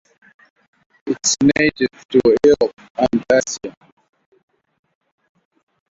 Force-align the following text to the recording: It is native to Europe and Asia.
It 1.05 1.15
is 1.23 1.35
native 1.55 2.07
to 2.09 2.19
Europe 2.43 2.73
and 2.97 3.23
Asia. 3.31 3.75